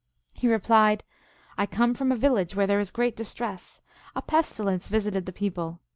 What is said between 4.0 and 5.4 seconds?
A pestilence visited the